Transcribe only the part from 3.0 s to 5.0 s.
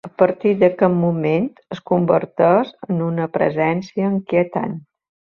una presència inquietant.